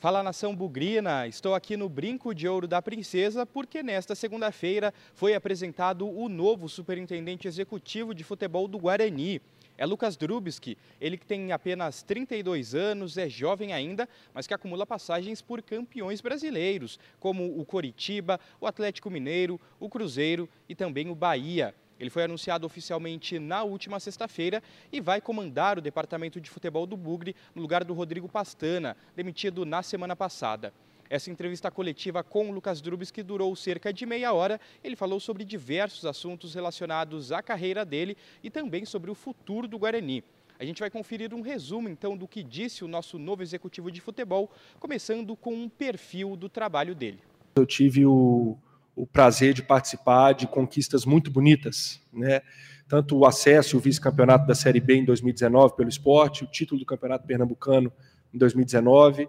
Fala 0.00 0.22
nação 0.22 0.56
bugrina, 0.56 1.26
estou 1.26 1.54
aqui 1.54 1.76
no 1.76 1.86
Brinco 1.86 2.34
de 2.34 2.48
Ouro 2.48 2.66
da 2.66 2.80
Princesa 2.80 3.44
porque 3.44 3.82
nesta 3.82 4.14
segunda-feira 4.14 4.94
foi 5.12 5.34
apresentado 5.34 6.08
o 6.08 6.26
novo 6.26 6.70
superintendente 6.70 7.46
executivo 7.46 8.14
de 8.14 8.24
futebol 8.24 8.66
do 8.66 8.78
Guarani. 8.78 9.42
É 9.76 9.84
Lucas 9.84 10.16
Drubski, 10.16 10.78
ele 10.98 11.18
que 11.18 11.26
tem 11.26 11.52
apenas 11.52 12.02
32 12.02 12.74
anos, 12.74 13.18
é 13.18 13.28
jovem 13.28 13.74
ainda, 13.74 14.08
mas 14.32 14.46
que 14.46 14.54
acumula 14.54 14.86
passagens 14.86 15.42
por 15.42 15.60
campeões 15.60 16.22
brasileiros, 16.22 16.98
como 17.18 17.60
o 17.60 17.62
Coritiba, 17.66 18.40
o 18.58 18.66
Atlético 18.66 19.10
Mineiro, 19.10 19.60
o 19.78 19.90
Cruzeiro 19.90 20.48
e 20.66 20.74
também 20.74 21.10
o 21.10 21.14
Bahia. 21.14 21.74
Ele 22.00 22.08
foi 22.08 22.24
anunciado 22.24 22.66
oficialmente 22.66 23.38
na 23.38 23.62
última 23.62 24.00
sexta-feira 24.00 24.62
e 24.90 25.02
vai 25.02 25.20
comandar 25.20 25.76
o 25.78 25.82
departamento 25.82 26.40
de 26.40 26.48
futebol 26.48 26.86
do 26.86 26.96
Bugre 26.96 27.36
no 27.54 27.60
lugar 27.60 27.84
do 27.84 27.92
Rodrigo 27.92 28.26
Pastana, 28.26 28.96
demitido 29.14 29.66
na 29.66 29.82
semana 29.82 30.16
passada. 30.16 30.72
Essa 31.10 31.30
entrevista 31.30 31.70
coletiva 31.70 32.22
com 32.22 32.50
Lucas 32.50 32.80
Drubes, 32.80 33.10
que 33.10 33.22
durou 33.22 33.54
cerca 33.54 33.92
de 33.92 34.06
meia 34.06 34.32
hora, 34.32 34.58
ele 34.82 34.96
falou 34.96 35.20
sobre 35.20 35.44
diversos 35.44 36.06
assuntos 36.06 36.54
relacionados 36.54 37.32
à 37.32 37.42
carreira 37.42 37.84
dele 37.84 38.16
e 38.42 38.48
também 38.48 38.86
sobre 38.86 39.10
o 39.10 39.14
futuro 39.14 39.68
do 39.68 39.78
Guarani. 39.78 40.24
A 40.58 40.64
gente 40.64 40.80
vai 40.80 40.88
conferir 40.88 41.34
um 41.34 41.40
resumo, 41.40 41.88
então, 41.88 42.16
do 42.16 42.28
que 42.28 42.42
disse 42.42 42.84
o 42.84 42.88
nosso 42.88 43.18
novo 43.18 43.42
executivo 43.42 43.90
de 43.90 44.00
futebol, 44.00 44.50
começando 44.78 45.34
com 45.34 45.52
um 45.52 45.68
perfil 45.68 46.36
do 46.36 46.48
trabalho 46.48 46.94
dele. 46.94 47.18
Eu 47.56 47.66
tive 47.66 48.06
o, 48.06 48.56
o 49.00 49.06
prazer 49.06 49.54
de 49.54 49.62
participar 49.62 50.32
de 50.32 50.46
conquistas 50.46 51.06
muito 51.06 51.30
bonitas, 51.30 52.00
né? 52.12 52.42
Tanto 52.86 53.16
o 53.16 53.24
acesso 53.24 53.76
e 53.76 53.78
o 53.78 53.80
vice-campeonato 53.80 54.46
da 54.46 54.54
Série 54.54 54.80
B 54.80 54.96
em 54.96 55.04
2019 55.04 55.76
pelo 55.76 55.88
esporte, 55.88 56.44
o 56.44 56.46
título 56.46 56.80
do 56.80 56.84
Campeonato 56.84 57.26
Pernambucano 57.26 57.90
em 58.34 58.36
2019, 58.38 59.28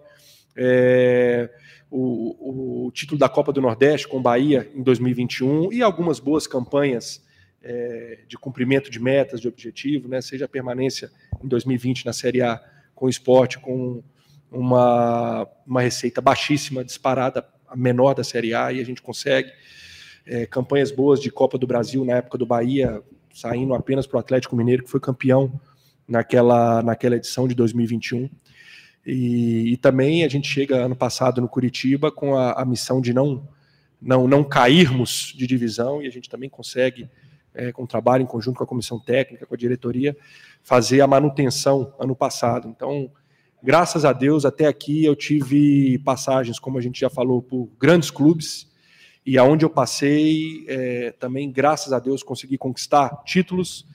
é, 0.56 1.48
o, 1.90 2.86
o, 2.86 2.90
título 2.92 3.18
da 3.18 3.28
Copa 3.28 3.52
do 3.52 3.62
Nordeste 3.62 4.08
com 4.08 4.20
Bahia 4.20 4.70
em 4.74 4.82
2021 4.82 5.72
e 5.72 5.82
algumas 5.82 6.18
boas 6.18 6.46
campanhas 6.46 7.24
é, 7.62 8.18
de 8.28 8.36
cumprimento 8.36 8.90
de 8.90 9.00
metas, 9.00 9.40
de 9.40 9.48
objetivo, 9.48 10.08
né? 10.08 10.20
Seja 10.20 10.44
a 10.44 10.48
permanência 10.48 11.10
em 11.42 11.48
2020 11.48 12.04
na 12.04 12.12
Série 12.12 12.42
A 12.42 12.60
com 12.94 13.06
o 13.06 13.08
esporte, 13.08 13.58
com 13.58 14.02
uma, 14.50 15.48
uma 15.66 15.80
receita 15.80 16.20
baixíssima, 16.20 16.84
disparada 16.84 17.42
a 17.72 17.76
menor 17.76 18.14
da 18.14 18.22
Série 18.22 18.54
A 18.54 18.70
e 18.70 18.80
a 18.80 18.84
gente 18.84 19.00
consegue. 19.00 19.50
É, 20.24 20.46
campanhas 20.46 20.92
boas 20.92 21.20
de 21.20 21.30
Copa 21.30 21.58
do 21.58 21.66
Brasil 21.66 22.04
na 22.04 22.18
época 22.18 22.38
do 22.38 22.46
Bahia, 22.46 23.02
saindo 23.34 23.74
apenas 23.74 24.06
para 24.06 24.18
o 24.18 24.20
Atlético 24.20 24.54
Mineiro, 24.54 24.84
que 24.84 24.90
foi 24.90 25.00
campeão 25.00 25.58
naquela, 26.06 26.82
naquela 26.82 27.16
edição 27.16 27.48
de 27.48 27.54
2021. 27.54 28.28
E, 29.04 29.72
e, 29.72 29.76
também 29.78 30.22
a 30.22 30.28
gente 30.28 30.46
chega 30.46 30.76
ano 30.76 30.94
passado 30.94 31.40
no 31.40 31.48
Curitiba 31.48 32.12
com 32.12 32.36
a, 32.36 32.52
a, 32.52 32.64
missão 32.64 33.00
de 33.00 33.12
não, 33.12 33.48
não, 34.00 34.28
não 34.28 34.44
cairmos 34.44 35.32
de 35.36 35.44
divisão 35.44 36.00
e 36.00 36.06
a 36.06 36.10
gente 36.10 36.30
também 36.30 36.48
consegue, 36.48 37.10
é, 37.52 37.72
com 37.72 37.82
o 37.82 37.86
trabalho 37.86 38.22
em 38.22 38.26
conjunto 38.26 38.58
com 38.58 38.64
a 38.64 38.66
comissão 38.66 39.00
técnica, 39.00 39.44
com 39.44 39.54
a 39.54 39.58
diretoria, 39.58 40.16
fazer 40.62 41.00
a 41.00 41.06
manutenção 41.08 41.92
ano 41.98 42.14
passado. 42.14 42.68
Então, 42.68 43.10
graças 43.62 44.04
a 44.04 44.12
Deus, 44.12 44.44
até 44.44 44.66
aqui 44.66 45.04
eu 45.04 45.14
tive 45.14 45.98
passagens, 45.98 46.58
como 46.58 46.78
a 46.78 46.80
gente 46.80 46.98
já 47.00 47.08
falou, 47.08 47.40
por 47.40 47.68
grandes 47.78 48.10
clubes, 48.10 48.70
e 49.24 49.38
aonde 49.38 49.64
eu 49.64 49.70
passei, 49.70 50.64
é, 50.66 51.12
também, 51.12 51.50
graças 51.50 51.92
a 51.92 52.00
Deus, 52.00 52.22
consegui 52.22 52.58
conquistar 52.58 53.22
títulos, 53.24 53.86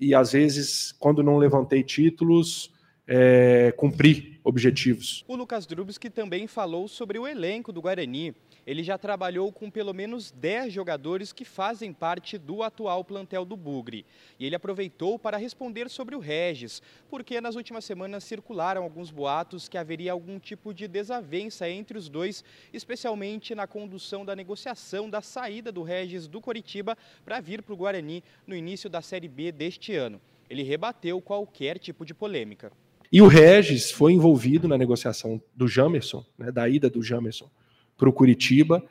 e 0.00 0.14
às 0.14 0.32
vezes, 0.32 0.92
quando 0.98 1.22
não 1.22 1.36
levantei 1.36 1.82
títulos, 1.82 2.72
é, 3.12 3.72
cumprir 3.76 4.38
objetivos. 4.44 5.24
O 5.26 5.34
Lucas 5.34 5.66
Drubski 5.66 6.08
também 6.08 6.46
falou 6.46 6.86
sobre 6.86 7.18
o 7.18 7.26
elenco 7.26 7.72
do 7.72 7.82
Guarani. 7.82 8.32
Ele 8.64 8.84
já 8.84 8.96
trabalhou 8.96 9.50
com 9.50 9.68
pelo 9.68 9.92
menos 9.92 10.30
10 10.30 10.72
jogadores 10.72 11.32
que 11.32 11.44
fazem 11.44 11.92
parte 11.92 12.38
do 12.38 12.62
atual 12.62 13.04
plantel 13.04 13.44
do 13.44 13.56
Bugre. 13.56 14.06
E 14.38 14.46
ele 14.46 14.54
aproveitou 14.54 15.18
para 15.18 15.36
responder 15.36 15.90
sobre 15.90 16.14
o 16.14 16.20
Regis, 16.20 16.80
porque 17.08 17.40
nas 17.40 17.56
últimas 17.56 17.84
semanas 17.84 18.22
circularam 18.22 18.84
alguns 18.84 19.10
boatos 19.10 19.68
que 19.68 19.76
haveria 19.76 20.12
algum 20.12 20.38
tipo 20.38 20.72
de 20.72 20.86
desavença 20.86 21.68
entre 21.68 21.98
os 21.98 22.08
dois, 22.08 22.44
especialmente 22.72 23.56
na 23.56 23.66
condução 23.66 24.24
da 24.24 24.36
negociação 24.36 25.10
da 25.10 25.20
saída 25.20 25.72
do 25.72 25.82
Regis 25.82 26.28
do 26.28 26.40
Coritiba 26.40 26.96
para 27.24 27.40
vir 27.40 27.60
para 27.60 27.74
o 27.74 27.76
Guarani 27.76 28.22
no 28.46 28.54
início 28.54 28.88
da 28.88 29.02
Série 29.02 29.28
B 29.28 29.50
deste 29.50 29.96
ano. 29.96 30.20
Ele 30.48 30.62
rebateu 30.62 31.20
qualquer 31.20 31.76
tipo 31.76 32.04
de 32.04 32.14
polêmica. 32.14 32.70
E 33.12 33.20
o 33.20 33.26
Regis 33.26 33.90
foi 33.90 34.12
envolvido 34.12 34.68
na 34.68 34.78
negociação 34.78 35.42
do 35.54 35.66
Jamerson, 35.66 36.24
né, 36.38 36.52
da 36.52 36.68
ida 36.68 36.88
do 36.88 37.02
Jamerson 37.02 37.50
para 37.96 38.08
o 38.08 38.12
Curitiba, 38.12 38.84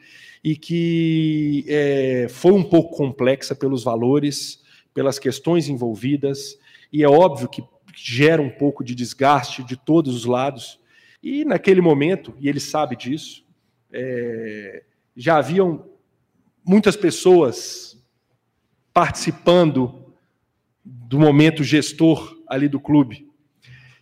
e 0.44 0.56
que 0.56 1.64
é, 1.68 2.28
foi 2.30 2.52
um 2.52 2.64
pouco 2.64 2.96
complexa 2.96 3.56
pelos 3.56 3.84
valores, 3.84 4.62
pelas 4.94 5.18
questões 5.18 5.70
envolvidas, 5.70 6.58
e 6.92 7.04
é 7.04 7.08
óbvio 7.08 7.48
que 7.48 7.64
gera 7.96 8.42
um 8.42 8.50
pouco 8.50 8.84
de 8.84 8.94
desgaste 8.94 9.64
de 9.64 9.78
todos 9.78 10.16
os 10.16 10.26
lados. 10.26 10.80
E 11.24 11.46
naquele 11.46 11.82
momento, 11.82 12.34
e 12.40 12.50
ele 12.50 12.60
sabe 12.60 12.96
disso, 12.96 13.46
é, 13.92 14.84
já 15.16 15.38
haviam 15.38 15.86
muitas 16.66 16.96
pessoas 16.96 17.98
participando 18.94 20.14
do 20.84 21.20
momento 21.20 21.64
gestor 21.64 22.38
ali 22.48 22.68
do 22.68 22.80
clube. 22.80 23.29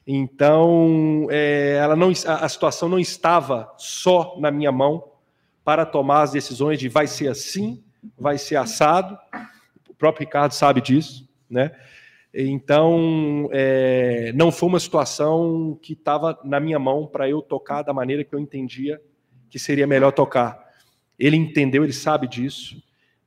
Então, 0.10 1.28
é, 1.30 1.80
ela 1.82 1.94
não, 1.94 2.10
a 2.26 2.48
situação 2.48 2.88
não 2.88 2.98
estava 2.98 3.74
só 3.78 4.38
na 4.40 4.50
minha 4.50 4.72
mão 4.72 5.12
para 5.66 5.86
tomar 5.86 6.22
as 6.22 6.32
decisões 6.32 6.80
de 6.80 6.88
vai 6.88 7.08
ser 7.08 7.28
assim, 7.28 7.84
vai 8.18 8.38
ser 8.38 8.56
assado. 8.56 9.18
O 9.90 9.94
próprio 9.94 10.26
Ricardo 10.26 10.54
sabe 10.54 10.80
disso, 10.80 11.30
né? 11.50 11.76
Então, 12.34 13.50
é, 13.52 14.32
não 14.34 14.50
foi 14.50 14.70
uma 14.70 14.80
situação 14.80 15.78
que 15.82 15.92
estava 15.92 16.40
na 16.42 16.60
minha 16.60 16.80
mão 16.80 17.06
para 17.06 17.28
eu 17.28 17.42
tocar 17.42 17.82
da 17.82 17.92
maneira 17.92 18.24
que 18.24 18.34
eu 18.34 18.40
entendia 18.40 19.02
que 19.50 19.60
seria 19.60 19.86
melhor 19.86 20.12
tocar. 20.12 20.58
Ele 21.20 21.36
entendeu, 21.36 21.84
ele 21.84 21.92
sabe 21.92 22.28
disso. 22.28 22.82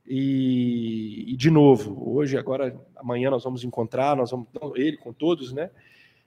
E, 0.06 1.24
e 1.28 1.36
de 1.36 1.50
novo, 1.50 2.10
hoje, 2.10 2.38
agora, 2.38 2.74
amanhã 2.96 3.30
nós 3.30 3.44
vamos 3.44 3.64
encontrar, 3.64 4.16
nós 4.16 4.30
vamos 4.30 4.48
ele 4.76 4.96
com 4.96 5.12
todos, 5.12 5.52
né? 5.52 5.70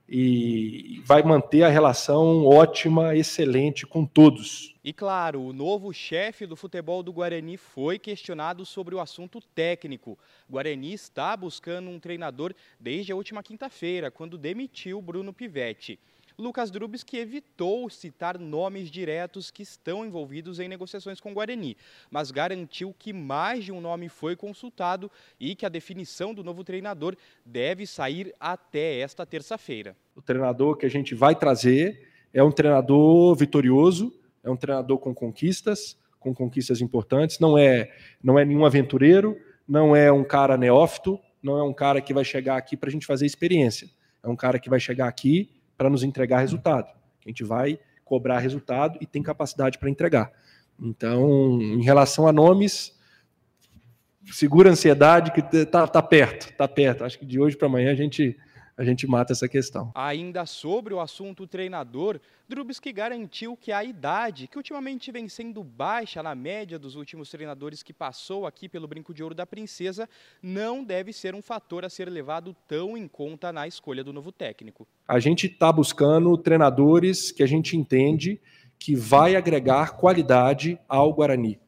E 0.08 1.02
vai 1.06 1.24
manter 1.24 1.64
a 1.64 1.70
relação 1.70 2.46
ótima, 2.46 3.16
excelente 3.16 3.86
com 3.86 4.06
todos. 4.06 4.76
E 4.84 4.92
claro, 4.92 5.42
o 5.42 5.54
novo 5.54 5.94
chefe 5.94 6.46
do 6.46 6.58
futebol 6.58 7.02
do 7.02 7.14
Guarani 7.14 7.56
foi 7.56 7.98
questionado 7.98 8.66
sobre 8.66 8.94
o 8.94 9.00
assunto 9.00 9.40
técnico. 9.40 10.18
Guarani 10.50 10.94
está 10.94 11.38
buscando 11.38 11.90
um 11.90 12.00
treinador 12.00 12.54
desde 12.80 13.12
a 13.12 13.16
última 13.16 13.42
quinta-feira, 13.42 14.12
quando 14.12 14.38
demitiu 14.38 15.02
Bruno 15.02 15.32
Pivetti. 15.32 15.98
Lucas 16.38 16.72
Drubes 16.72 17.04
que 17.04 17.18
evitou 17.18 17.90
citar 17.90 18.38
nomes 18.40 18.90
diretos 18.90 19.52
que 19.52 19.62
estão 19.64 20.06
envolvidos 20.06 20.60
em 20.60 20.68
negociações 20.68 21.20
com 21.20 21.32
o 21.32 21.34
Guarani, 21.34 21.78
mas 22.10 22.32
garantiu 22.32 22.94
que 22.98 23.14
mais 23.14 23.66
de 23.66 23.72
um 23.72 23.80
nome 23.80 24.10
foi 24.10 24.36
consultado 24.36 25.12
e 25.40 25.56
que 25.56 25.66
a 25.66 25.70
definição 25.70 26.34
do 26.34 26.44
novo 26.44 26.64
treinador 26.64 27.16
deve 27.46 27.86
sair 27.86 28.34
até 28.40 29.00
esta 29.00 29.26
terça-feira. 29.26 29.96
O 30.16 30.22
treinador 30.22 30.78
que 30.78 30.86
a 30.86 30.90
gente 30.90 31.14
vai 31.14 31.36
trazer 31.36 32.10
é 32.34 32.44
um 32.44 32.52
treinador 32.52 33.36
vitorioso, 33.36 34.14
é 34.44 34.50
um 34.50 34.58
treinador 34.58 34.98
com 34.98 35.14
conquistas, 35.14 35.98
com 36.20 36.34
conquistas 36.34 36.82
importantes, 36.82 37.40
não 37.40 37.58
é, 37.58 37.92
não 38.24 38.40
é 38.40 38.46
nenhum 38.46 38.66
aventureiro, 38.66 39.38
não 39.68 39.96
é 39.96 40.12
um 40.12 40.24
cara 40.24 40.58
neófito, 40.58 41.20
não 41.42 41.58
é 41.58 41.64
um 41.64 41.74
cara 41.74 42.02
que 42.02 42.14
vai 42.14 42.24
chegar 42.24 42.58
aqui 42.58 42.78
para 42.78 42.90
a 42.90 42.92
gente 42.92 43.06
fazer 43.06 43.26
experiência. 43.26 43.90
É 44.24 44.28
um 44.28 44.36
cara 44.36 44.58
que 44.58 44.70
vai 44.70 44.80
chegar 44.80 45.08
aqui 45.08 45.50
para 45.84 45.90
nos 45.90 46.02
entregar 46.02 46.40
resultado. 46.40 46.88
A 47.26 47.28
gente 47.28 47.44
vai 47.44 47.78
cobrar 48.06 48.40
resultado 48.40 48.98
e 49.02 49.06
tem 49.06 49.22
capacidade 49.22 49.78
para 49.78 49.90
entregar. 49.90 50.32
Então, 50.80 51.62
em 51.62 51.84
relação 51.84 52.26
a 52.26 52.32
nomes, 52.32 52.98
segura 54.32 54.70
a 54.70 54.72
ansiedade 54.72 55.34
que 55.34 55.42
está 55.58 55.86
tá 55.86 56.02
perto, 56.02 56.52
está 56.52 56.70
perto. 56.70 57.04
Acho 57.04 57.20
que 57.20 57.26
de 57.26 57.38
hoje 57.38 57.58
para 57.58 57.68
amanhã 57.68 57.92
a 57.92 57.96
gente 57.96 58.38
a 58.78 58.84
gente 58.84 59.06
mata 59.06 59.34
essa 59.34 59.48
questão. 59.48 59.92
Ainda 59.94 60.46
sobre 60.46 60.94
o 60.94 61.00
assunto 61.00 61.46
treinador, 61.46 62.20
Drubski 62.48 62.92
garantiu 62.92 63.56
que 63.56 63.72
a 63.72 63.84
idade, 63.84 64.48
que 64.48 64.58
ultimamente 64.58 65.12
vem 65.12 65.30
sendo 65.30 65.64
baixa 65.64 66.24
na 66.24 66.34
média 66.34 66.80
dos 66.80 66.96
últimos 66.96 67.30
treinadores 67.30 67.84
que 67.84 67.94
passou 67.94 68.46
aqui 68.48 68.68
pelo 68.68 68.88
Brinco 68.88 69.14
de 69.14 69.24
Ouro 69.24 69.36
da 69.36 69.46
Princesa, 69.46 70.10
não 70.42 70.84
deve 70.84 71.14
ser 71.14 71.36
um 71.36 71.42
fator 71.42 71.86
a 71.86 71.90
ser 71.90 72.10
levado 72.10 72.56
tão 72.68 72.98
em 72.98 73.08
conta 73.08 73.52
na 73.52 73.68
escolha 73.68 74.04
do 74.04 74.12
novo 74.12 74.32
técnico. 74.32 74.88
A 75.08 75.20
gente 75.20 75.48
está 75.48 75.72
buscando 75.72 76.36
treinadores 76.38 77.32
que 77.32 77.44
a 77.44 77.48
gente 77.48 77.78
entende 77.78 78.42
que 78.80 78.96
vai 78.96 79.36
agregar 79.36 79.96
qualidade 79.98 80.80
ao 80.90 81.14
Guarani. 81.14 81.60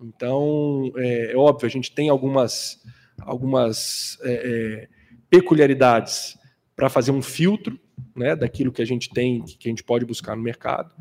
Então, 0.00 0.90
é, 0.96 1.32
é 1.32 1.36
óbvio, 1.36 1.66
a 1.66 1.70
gente 1.70 1.92
tem 1.92 2.08
algumas, 2.08 2.82
algumas 3.20 4.18
é, 4.22 4.32
é, 4.32 4.88
peculiaridades 5.30 6.36
para 6.76 6.88
fazer 6.88 7.10
um 7.10 7.22
filtro 7.22 7.78
né, 8.14 8.34
daquilo 8.34 8.72
que 8.72 8.82
a 8.82 8.84
gente 8.84 9.10
tem, 9.10 9.42
que 9.42 9.68
a 9.68 9.70
gente 9.70 9.84
pode 9.84 10.04
buscar 10.04 10.36
no 10.36 10.42
mercado. 10.42 10.94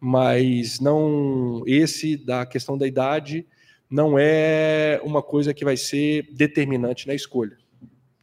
mas 0.00 0.80
não 0.80 1.62
esse 1.66 2.16
da 2.16 2.44
questão 2.44 2.76
da 2.76 2.86
idade 2.86 3.46
não 3.88 4.18
é 4.18 5.00
uma 5.04 5.22
coisa 5.22 5.54
que 5.54 5.64
vai 5.64 5.76
ser 5.76 6.28
determinante 6.32 7.06
na 7.06 7.14
escolha. 7.14 7.56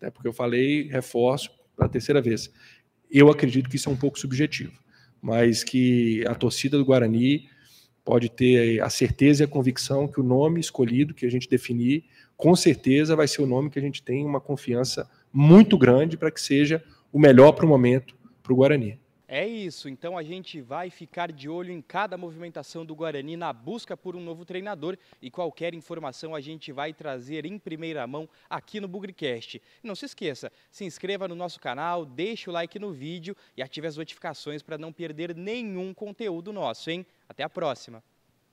É 0.02 0.10
porque 0.10 0.28
eu 0.28 0.34
falei, 0.34 0.88
reforço 0.90 1.50
para 1.76 1.86
a 1.86 1.90
terceira 1.90 2.22
vez. 2.22 2.52
Eu 3.10 3.30
acredito 3.30 3.70
que 3.70 3.78
isso 3.78 3.90
é 3.90 3.92
um 3.92 3.98
pouco 3.98 4.20
subjetivo, 4.20 4.74
mas 5.22 5.64
que 5.64 6.26
a 6.28 6.36
torcida 6.36 6.78
do 6.78 6.86
Guarani 6.86 7.50
pode 8.04 8.30
ter 8.30 8.82
a 8.82 8.90
certeza 8.90 9.44
e 9.44 9.46
a 9.46 9.48
convicção 9.48 10.08
que 10.08 10.20
o 10.20 10.24
nome 10.24 10.60
escolhido, 10.60 11.14
que 11.14 11.26
a 11.26 11.32
gente 11.32 11.48
definir, 11.48 12.06
com 12.36 12.56
certeza 12.56 13.16
vai 13.16 13.28
ser 13.28 13.42
o 13.42 13.46
nome 13.46 13.70
que 13.70 13.80
a 13.80 13.82
gente 13.82 14.02
tem 14.02 14.26
uma 14.26 14.42
confiança 14.42 15.10
muito 15.34 15.78
grande 15.78 16.18
para 16.18 16.32
que 16.32 16.42
seja 16.42 16.84
o 17.12 17.20
melhor 17.20 17.52
para 17.54 17.66
o 17.66 17.70
momento 17.70 18.16
para 18.42 18.54
o 18.54 18.56
Guarani. 18.56 19.00
É 19.34 19.48
isso, 19.48 19.88
então 19.88 20.18
a 20.18 20.24
gente 20.24 20.60
vai 20.60 20.90
ficar 20.90 21.32
de 21.32 21.48
olho 21.48 21.72
em 21.72 21.82
cada 21.82 22.18
movimentação 22.18 22.86
do 22.86 22.94
Guarani 22.94 23.38
na 23.38 23.54
busca 23.54 23.96
por 23.96 24.14
um 24.14 24.22
novo 24.22 24.44
treinador 24.44 24.98
e 25.22 25.32
qualquer 25.32 25.74
informação 25.74 26.36
a 26.36 26.42
gente 26.42 26.74
vai 26.74 26.94
trazer 26.94 27.46
em 27.46 27.58
primeira 27.58 28.06
mão 28.06 28.28
aqui 28.50 28.82
no 28.82 28.90
Bugricast. 28.90 29.62
Não 29.82 29.96
se 29.96 30.04
esqueça, 30.04 30.52
se 30.70 30.84
inscreva 30.84 31.30
no 31.30 31.36
nosso 31.36 31.62
canal, 31.62 32.04
deixe 32.04 32.50
o 32.50 32.54
like 32.54 32.78
no 32.78 32.92
vídeo 32.92 33.34
e 33.56 33.64
ative 33.64 33.88
as 33.88 33.96
notificações 33.96 34.62
para 34.62 34.78
não 34.78 34.92
perder 34.92 35.34
nenhum 35.34 35.94
conteúdo 35.94 36.52
nosso, 36.52 36.90
hein? 36.90 37.06
Até 37.30 37.44
a 37.44 37.50
próxima! 37.50 38.04